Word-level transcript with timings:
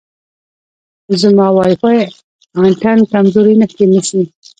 زما 1.21 1.47
وای 1.55 1.73
فای 1.81 1.97
انتن 2.63 2.97
کمزورې 3.11 3.53
نښې 3.61 3.85
نیسي. 3.91 4.21